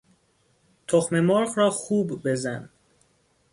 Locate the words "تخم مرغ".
0.87-1.51